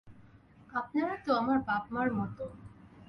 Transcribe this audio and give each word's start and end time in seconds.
আপনারা 0.69 1.13
তো 1.23 1.29
আমার 1.33 1.57
বাপ-মার 1.67 2.07
মতো। 2.11 2.43